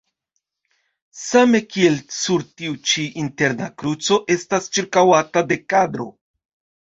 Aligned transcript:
Same 1.23 1.59
kiel 1.73 1.99
sur 2.19 2.45
tiu 2.61 2.77
ĉi 2.91 3.05
interna 3.23 3.67
kruco 3.81 4.19
estas 4.37 4.71
ĉirkaŭata 4.79 5.47
de 5.53 5.59
kadro. 5.75 6.09